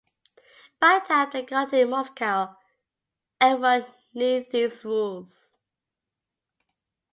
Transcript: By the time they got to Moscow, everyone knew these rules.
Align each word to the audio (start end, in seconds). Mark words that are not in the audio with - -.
By 0.79 0.97
the 0.97 1.05
time 1.07 1.29
they 1.31 1.43
got 1.43 1.69
to 1.69 1.85
Moscow, 1.85 2.55
everyone 3.39 3.85
knew 4.15 4.43
these 4.43 4.83
rules. 4.83 5.53